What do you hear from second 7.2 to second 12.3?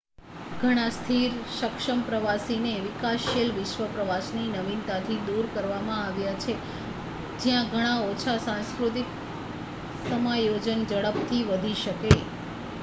જ્યાં ઘણા ઓછા સાંસ્કૃતિક સમાયોજન ઝડપથી વધી શકે